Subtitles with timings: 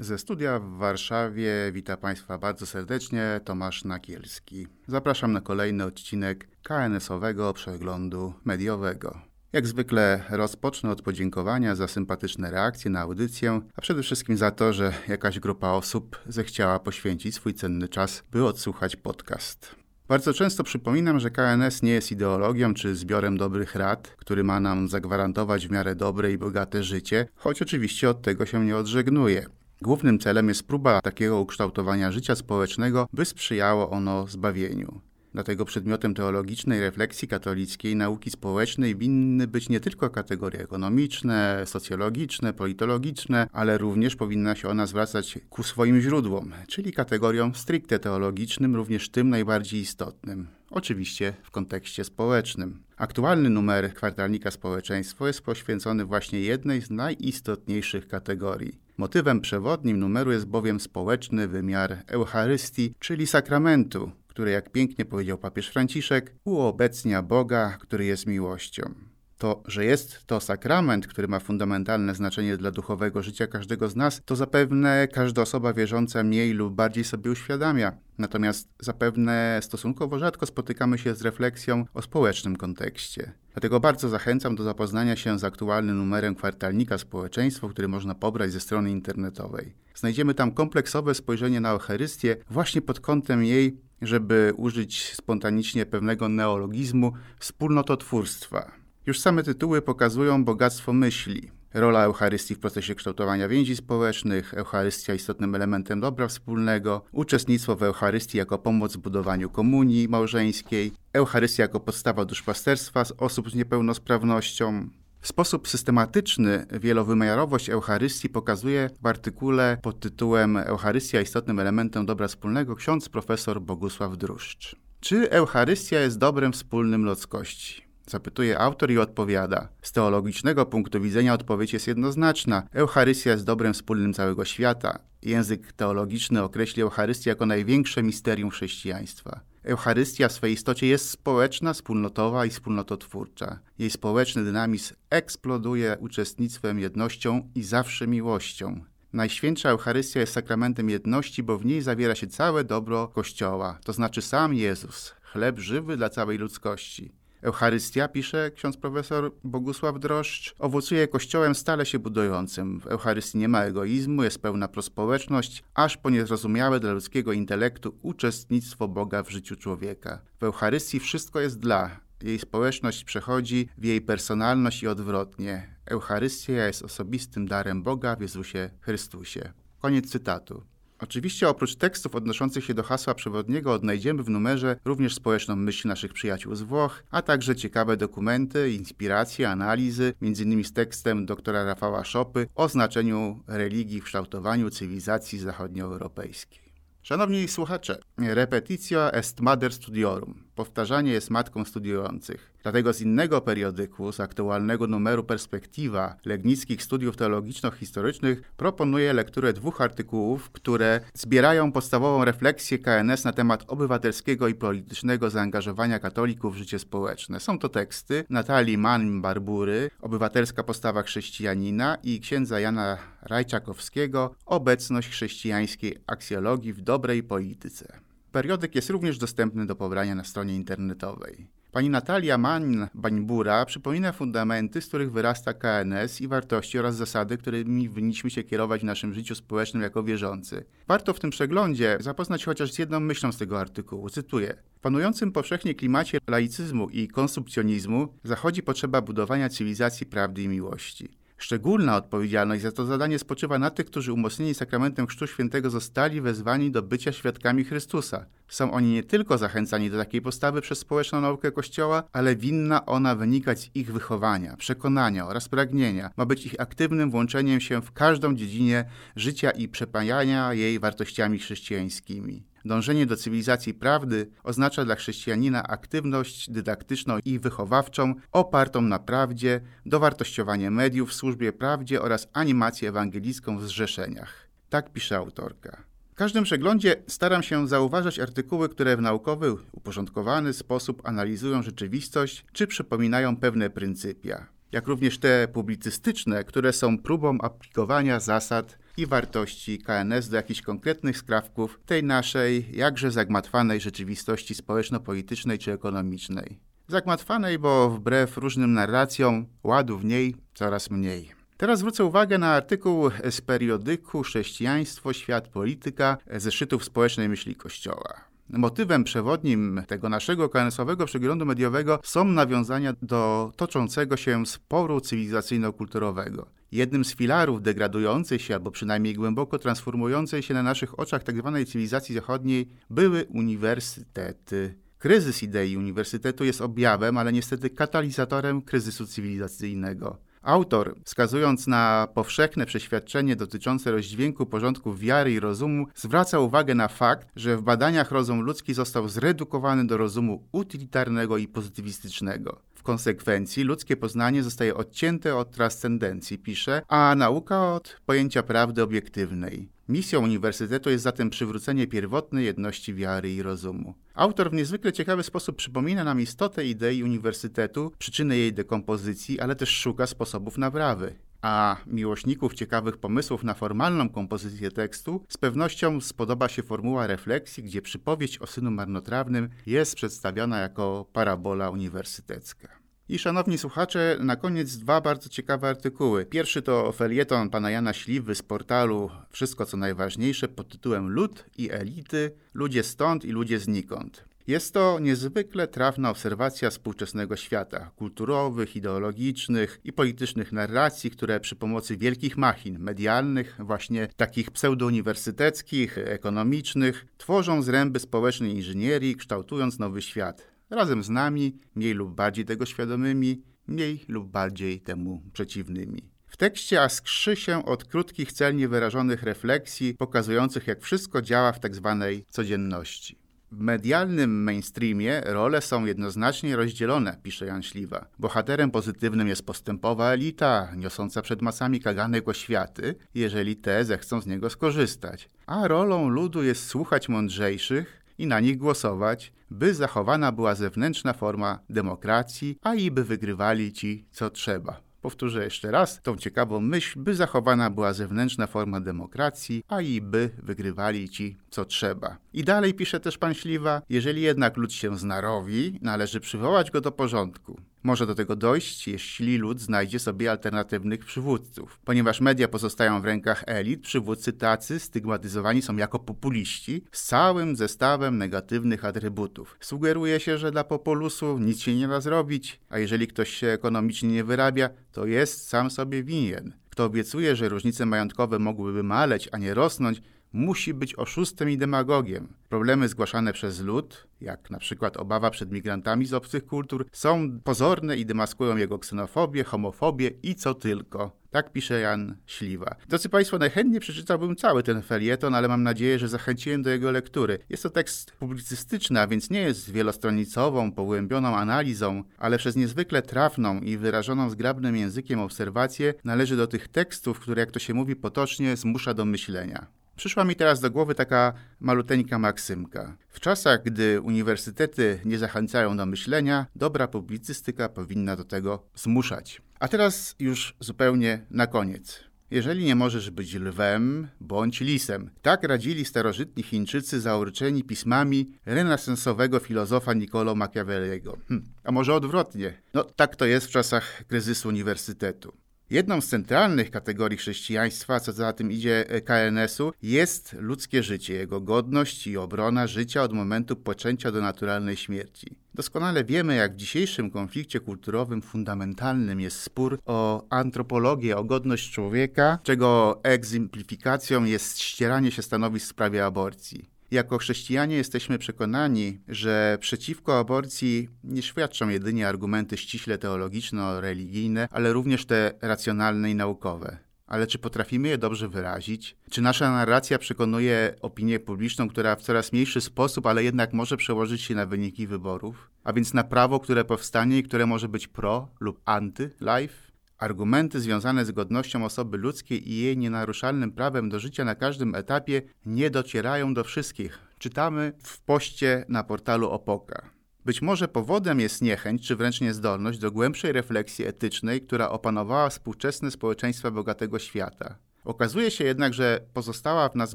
[0.00, 4.66] Ze studia w Warszawie witam Państwa bardzo serdecznie Tomasz Nakielski.
[4.88, 9.20] Zapraszam na kolejny odcinek KNS-owego przeglądu mediowego.
[9.52, 14.72] Jak zwykle rozpocznę od podziękowania za sympatyczne reakcje na audycję, a przede wszystkim za to,
[14.72, 19.74] że jakaś grupa osób zechciała poświęcić swój cenny czas, by odsłuchać podcast.
[20.08, 24.88] Bardzo często przypominam, że KNS nie jest ideologią czy zbiorem dobrych rad, który ma nam
[24.88, 29.59] zagwarantować w miarę dobre i bogate życie, choć oczywiście od tego się nie odżegnuję.
[29.82, 35.00] Głównym celem jest próba takiego ukształtowania życia społecznego, by sprzyjało ono zbawieniu.
[35.32, 43.48] Dlatego przedmiotem teologicznej refleksji katolickiej nauki społecznej winny być nie tylko kategorie ekonomiczne, socjologiczne, politologiczne,
[43.52, 49.30] ale również powinna się ona zwracać ku swoim źródłom, czyli kategoriom stricte teologicznym, również tym
[49.30, 50.48] najbardziej istotnym.
[50.70, 52.82] Oczywiście w kontekście społecznym.
[52.96, 58.89] Aktualny numer kwartalnika Społeczeństwo jest poświęcony właśnie jednej z najistotniejszych kategorii.
[59.00, 65.68] Motywem przewodnim numeru jest bowiem społeczny wymiar Eucharystii, czyli sakramentu, który, jak pięknie powiedział papież
[65.68, 68.94] Franciszek, uobecnia Boga, który jest miłością.
[69.38, 74.22] To, że jest to sakrament, który ma fundamentalne znaczenie dla duchowego życia każdego z nas,
[74.24, 77.92] to zapewne każda osoba wierząca mniej lub bardziej sobie uświadamia.
[78.18, 83.32] Natomiast zapewne stosunkowo rzadko spotykamy się z refleksją o społecznym kontekście.
[83.60, 88.60] Dlatego bardzo zachęcam do zapoznania się z aktualnym numerem kwartalnika Społeczeństwo, który można pobrać ze
[88.60, 89.74] strony internetowej.
[89.94, 97.12] Znajdziemy tam kompleksowe spojrzenie na Eucharystię właśnie pod kątem jej żeby użyć spontanicznie pewnego neologizmu,
[97.38, 98.72] wspólnototwórstwa.
[99.06, 101.50] Już same tytuły pokazują bogactwo myśli.
[101.74, 108.38] Rola Eucharystii w procesie kształtowania więzi społecznych, Eucharystia istotnym elementem dobra wspólnego, uczestnictwo w Eucharystii
[108.38, 114.88] jako pomoc w budowaniu komunii małżeńskiej, Eucharystia jako podstawa duszpasterstwa osób z niepełnosprawnością,
[115.20, 122.76] w sposób systematyczny wielowymiarowość Eucharystii pokazuje w artykule pod tytułem Eucharystia istotnym elementem dobra wspólnego
[122.76, 124.76] ksiądz profesor Bogusław Druszcz.
[125.00, 127.89] Czy Eucharystia jest dobrem wspólnym ludzkości?
[128.10, 129.68] Zapytuje autor i odpowiada.
[129.82, 132.62] Z teologicznego punktu widzenia odpowiedź jest jednoznaczna.
[132.72, 134.98] Eucharystia jest dobrem wspólnym całego świata.
[135.22, 139.40] Język teologiczny określi Eucharystię jako największe misterium chrześcijaństwa.
[139.64, 143.58] Eucharystia w swej istocie jest społeczna, wspólnotowa i wspólnototwórcza.
[143.78, 148.80] Jej społeczny dynamizm eksploduje uczestnictwem, jednością i zawsze miłością.
[149.12, 154.22] Najświętsza Eucharystia jest sakramentem jedności, bo w niej zawiera się całe dobro Kościoła, to znaczy
[154.22, 157.19] sam Jezus, chleb żywy dla całej ludzkości.
[157.42, 162.80] Eucharystia, pisze ksiądz profesor Bogusław Droszcz, owocuje kościołem stale się budującym.
[162.80, 168.88] W Eucharystii nie ma egoizmu, jest pełna prospołeczność, aż po niezrozumiałe dla ludzkiego intelektu uczestnictwo
[168.88, 170.22] Boga w życiu człowieka.
[170.40, 175.76] W Eucharystii wszystko jest dla, jej społeczność przechodzi w jej personalność i odwrotnie.
[175.86, 179.52] Eucharystia jest osobistym darem Boga w Jezusie Chrystusie.
[179.78, 180.62] Koniec cytatu.
[181.02, 186.12] Oczywiście oprócz tekstów odnoszących się do hasła przewodniego odnajdziemy w numerze również społeczną myśl naszych
[186.12, 190.64] przyjaciół z Włoch, a także ciekawe dokumenty, inspiracje, analizy, m.in.
[190.64, 196.70] z tekstem doktora Rafała Szopy o znaczeniu religii w kształtowaniu cywilizacji zachodnioeuropejskiej.
[197.02, 200.44] Szanowni słuchacze, repeticja est mater studiorum.
[200.54, 202.52] Powtarzanie jest matką studiujących.
[202.62, 210.50] Dlatego z innego periodyku, z aktualnego numeru Perspektywa Legnickich Studiów Teologiczno-Historycznych proponuję lekturę dwóch artykułów,
[210.50, 217.40] które zbierają podstawową refleksję KNS na temat obywatelskiego i politycznego zaangażowania katolików w życie społeczne.
[217.40, 226.72] Są to teksty Natalii Mann-Barbury, Obywatelska postawa chrześcijanina i księdza Jana Rajczakowskiego, Obecność chrześcijańskiej aksjologii
[226.72, 228.00] w dobrej polityce.
[228.32, 231.59] Periodyk jest również dostępny do pobrania na stronie internetowej.
[231.72, 238.30] Pani Natalia Mann-Bańbura przypomina fundamenty, z których wyrasta KNS i wartości oraz zasady, którymi winniśmy
[238.30, 240.64] się kierować w naszym życiu społecznym jako wierzący.
[240.88, 244.10] Warto w tym przeglądzie zapoznać chociaż z jedną myślą z tego artykułu.
[244.10, 244.54] Cytuję.
[244.76, 251.19] W panującym powszechnie klimacie laicyzmu i konsumpcjonizmu zachodzi potrzeba budowania cywilizacji prawdy i miłości.
[251.40, 256.70] Szczególna odpowiedzialność za to zadanie spoczywa na tych, którzy umocnieni sakramentem Chrztu Świętego zostali wezwani
[256.70, 258.26] do bycia świadkami Chrystusa.
[258.48, 263.14] Są oni nie tylko zachęcani do takiej postawy przez społeczną naukę Kościoła, ale winna ona
[263.14, 266.10] wynikać z ich wychowania, przekonania oraz pragnienia.
[266.16, 268.84] Ma być ich aktywnym włączeniem się w każdą dziedzinę
[269.16, 272.49] życia i przepajania jej wartościami chrześcijańskimi.
[272.64, 280.70] Dążenie do cywilizacji prawdy oznacza dla chrześcijanina aktywność dydaktyczną i wychowawczą opartą na prawdzie, dowartościowanie
[280.70, 284.48] mediów w służbie prawdzie oraz animację ewangelicką w zrzeszeniach.
[284.70, 285.82] Tak pisze autorka.
[286.12, 292.66] W każdym przeglądzie staram się zauważać artykuły, które w naukowy, uporządkowany sposób analizują rzeczywistość czy
[292.66, 300.28] przypominają pewne pryncypia, jak również te publicystyczne, które są próbą aplikowania zasad i wartości KNS
[300.28, 306.60] do jakichś konkretnych skrawków tej naszej jakże zagmatwanej rzeczywistości społeczno-politycznej czy ekonomicznej.
[306.88, 311.32] Zagmatwanej, bo wbrew różnym narracjom ładu w niej coraz mniej.
[311.56, 318.29] Teraz zwrócę uwagę na artykuł z periodyku Chrześcijaństwo, Świat, Polityka ze szczytów społecznej myśli Kościoła.
[318.52, 326.46] Motywem przewodnim tego naszego KNS-owego przeglądu mediowego są nawiązania do toczącego się sporu cywilizacyjno-kulturowego.
[326.72, 331.52] Jednym z filarów degradującej się, albo przynajmniej głęboko transformującej się na naszych oczach tzw.
[331.54, 334.74] Tak cywilizacji zachodniej były uniwersytety.
[334.98, 340.18] Kryzys idei uniwersytetu jest objawem, ale niestety katalizatorem kryzysu cywilizacyjnego.
[340.42, 347.28] Autor, wskazując na powszechne przeświadczenie dotyczące rozdźwięku porządków wiary i rozumu, zwraca uwagę na fakt,
[347.36, 352.60] że w badaniach rozum ludzki został zredukowany do rozumu utylitarnego i pozytywistycznego.
[352.74, 359.68] W konsekwencji ludzkie poznanie zostaje odcięte od transcendencji, pisze, a nauka od pojęcia prawdy obiektywnej.
[359.90, 363.94] Misją uniwersytetu jest zatem przywrócenie pierwotnej jedności wiary i rozumu.
[364.14, 369.68] Autor w niezwykle ciekawy sposób przypomina nam istotę idei uniwersytetu, przyczyny jej dekompozycji, ale też
[369.68, 371.14] szuka sposobów naprawy.
[371.42, 377.82] A miłośników ciekawych pomysłów na formalną kompozycję tekstu z pewnością spodoba się formuła refleksji, gdzie
[377.82, 382.79] przypowieść o synu marnotrawnym jest przedstawiona jako parabola uniwersytecka.
[383.10, 386.26] I szanowni słuchacze, na koniec dwa bardzo ciekawe artykuły.
[386.26, 391.70] Pierwszy to felieton pana Jana Śliwy z portalu Wszystko co najważniejsze pod tytułem Lud i
[391.70, 394.24] elity, ludzie stąd i ludzie znikąd.
[394.46, 401.96] Jest to niezwykle trafna obserwacja współczesnego świata, kulturowych, ideologicznych i politycznych narracji, które przy pomocy
[401.96, 411.02] wielkich machin medialnych, właśnie takich pseudouniwersyteckich, ekonomicznych, tworzą zręby społecznej inżynierii, kształtując nowy świat razem
[411.02, 416.10] z nami, mniej lub bardziej tego świadomymi, mniej lub bardziej temu przeciwnymi.
[416.26, 421.96] W tekście askrzy się od krótkich, celnie wyrażonych refleksji, pokazujących jak wszystko działa w tzw.
[422.00, 423.18] Tak codzienności.
[423.52, 428.06] W medialnym mainstreamie role są jednoznacznie rozdzielone, pisze Jan Śliwa.
[428.18, 434.50] Bohaterem pozytywnym jest postępowa elita, niosąca przed masami kaganek oświaty, jeżeli te zechcą z niego
[434.50, 435.28] skorzystać.
[435.46, 441.58] A rolą ludu jest słuchać mądrzejszych, i na nich głosować, by zachowana była zewnętrzna forma
[441.70, 444.80] demokracji, a i by wygrywali ci, co trzeba.
[445.00, 450.30] Powtórzę jeszcze raz tą ciekawą myśl, by zachowana była zewnętrzna forma demokracji, a i by
[450.42, 452.16] wygrywali ci, co trzeba.
[452.32, 456.92] I dalej pisze też pan Śliwa, jeżeli jednak lud się znarowi, należy przywołać go do
[456.92, 457.60] porządku.
[457.82, 461.80] Może do tego dojść, jeśli lud znajdzie sobie alternatywnych przywódców.
[461.84, 468.18] Ponieważ media pozostają w rękach elit, przywódcy tacy stygmatyzowani są jako populiści z całym zestawem
[468.18, 469.56] negatywnych atrybutów.
[469.60, 474.08] Sugeruje się, że dla populusu nic się nie da zrobić, a jeżeli ktoś się ekonomicznie
[474.08, 476.52] nie wyrabia, to jest sam sobie winien.
[476.70, 482.28] Kto obiecuje, że różnice majątkowe mogłyby maleć, a nie rosnąć, musi być oszustem i demagogiem.
[482.48, 487.96] Problemy zgłaszane przez lud, jak na przykład obawa przed migrantami z obcych kultur, są pozorne
[487.96, 491.20] i demaskują jego ksenofobię, homofobię i co tylko.
[491.30, 492.76] Tak pisze Jan Śliwa.
[492.88, 497.38] Drodzy Państwo, najchętniej przeczytałbym cały ten felieton, ale mam nadzieję, że zachęciłem do jego lektury.
[497.48, 503.60] Jest to tekst publicystyczny, a więc nie jest wielostronicową, pogłębioną analizą, ale przez niezwykle trafną
[503.60, 508.56] i wyrażoną zgrabnym językiem obserwację należy do tych tekstów, które, jak to się mówi potocznie,
[508.56, 509.79] zmusza do myślenia.
[510.00, 512.96] Przyszła mi teraz do głowy taka maluteńka maksymka.
[513.08, 519.42] W czasach, gdy uniwersytety nie zachęcają do myślenia, dobra publicystyka powinna do tego zmuszać.
[519.58, 522.00] A teraz już zupełnie na koniec.
[522.30, 525.10] Jeżeli nie możesz być lwem, bądź lisem.
[525.22, 531.18] Tak radzili starożytni Chińczycy zaurczeni pismami renesansowego filozofa Niccolo Machiavelliego.
[531.28, 532.54] Hm, a może odwrotnie?
[532.74, 535.32] No tak to jest w czasach kryzysu uniwersytetu.
[535.70, 541.40] Jedną z centralnych kategorii chrześcijaństwa, co za tym idzie e, KNS-u, jest ludzkie życie, jego
[541.40, 545.36] godność i obrona życia od momentu poczęcia do naturalnej śmierci.
[545.54, 552.38] Doskonale wiemy, jak w dzisiejszym konflikcie kulturowym fundamentalnym jest spór o antropologię, o godność człowieka,
[552.42, 556.79] czego egzemplifikacją jest ścieranie się stanowisk w sprawie aborcji.
[556.90, 565.06] Jako chrześcijanie jesteśmy przekonani, że przeciwko aborcji nie świadczą jedynie argumenty ściśle teologiczno-religijne, ale również
[565.06, 566.78] te racjonalne i naukowe.
[567.06, 568.96] Ale czy potrafimy je dobrze wyrazić?
[569.10, 574.22] Czy nasza narracja przekonuje opinię publiczną, która w coraz mniejszy sposób, ale jednak może przełożyć
[574.22, 575.50] się na wyniki wyborów?
[575.64, 579.69] A więc na prawo, które powstanie i które może być pro lub anty-life?
[580.00, 585.22] Argumenty związane z godnością osoby ludzkiej i jej nienaruszalnym prawem do życia na każdym etapie
[585.46, 586.98] nie docierają do wszystkich.
[587.18, 589.90] Czytamy w poście na portalu Opoka.
[590.24, 595.90] Być może powodem jest niechęć, czy wręcz niezdolność do głębszej refleksji etycznej, która opanowała współczesne
[595.90, 597.58] społeczeństwa bogatego świata.
[597.90, 599.94] Okazuje się jednak, że pozostała w nas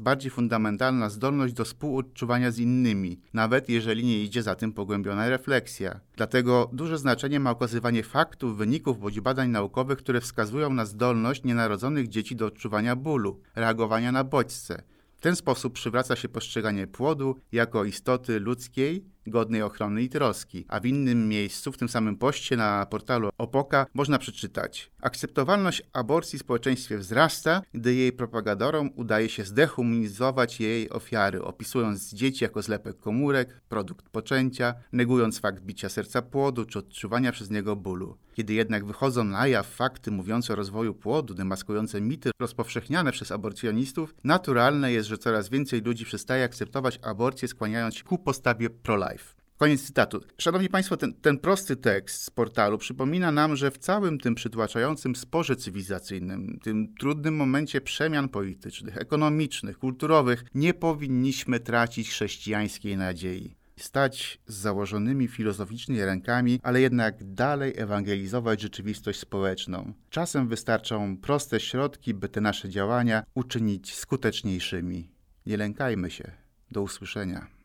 [0.00, 6.00] bardziej fundamentalna zdolność do współodczuwania z innymi, nawet jeżeli nie idzie za tym pogłębiona refleksja.
[6.16, 12.08] Dlatego duże znaczenie ma okazywanie faktów, wyników bądź badań naukowych, które wskazują na zdolność nienarodzonych
[12.08, 14.82] dzieci do odczuwania bólu, reagowania na bodźce.
[15.16, 20.64] W ten sposób przywraca się postrzeganie płodu jako istoty ludzkiej, godnej ochrony i troski.
[20.68, 26.38] A w innym miejscu, w tym samym poście na portalu Opoka, można przeczytać: Akceptowalność aborcji
[26.38, 32.98] w społeczeństwie wzrasta, gdy jej propagadorom udaje się zdehumanizować jej ofiary, opisując dzieci jako zlepek
[32.98, 38.16] komórek, produkt poczęcia, negując fakt bicia serca płodu czy odczuwania przez niego bólu.
[38.34, 44.14] Kiedy jednak wychodzą na jaw fakty mówiące o rozwoju płodu, demaskujące mity rozpowszechniane przez aborcjonistów,
[44.24, 49.15] naturalne jest, że coraz więcej ludzi przestaje akceptować aborcję, skłaniając się ku postawie pro-life.
[49.58, 50.20] Koniec cytatu.
[50.38, 55.16] Szanowni Państwo, ten, ten, prosty tekst z portalu przypomina nam, że w całym tym przytłaczającym
[55.16, 63.56] sporze cywilizacyjnym, tym trudnym momencie przemian politycznych, ekonomicznych, kulturowych, nie powinniśmy tracić chrześcijańskiej nadziei.
[63.76, 69.92] Stać z założonymi filozoficznie rękami, ale jednak dalej ewangelizować rzeczywistość społeczną.
[70.10, 75.10] Czasem wystarczą proste środki, by te nasze działania uczynić skuteczniejszymi.
[75.46, 76.30] Nie lękajmy się.
[76.70, 77.55] Do usłyszenia.